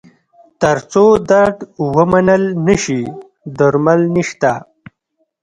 [0.61, 1.57] تر څو درد
[1.95, 3.01] ومنل نه شي،
[3.57, 4.53] درمل نشته.